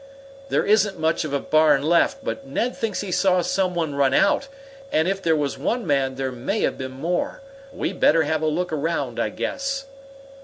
[0.49, 4.15] "There isn't much of a barn left, but Ned thinks he saw some one run
[4.15, 4.47] out,
[4.91, 7.43] and if there was one man there may have been more.
[7.71, 9.85] We'd better have a look around, I guess."